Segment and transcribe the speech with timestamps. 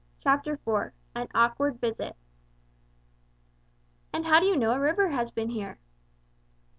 [0.25, 0.57] IV
[1.13, 2.15] AN AWKWARD VISIT
[4.11, 5.77] "And how do you know a river has been here?"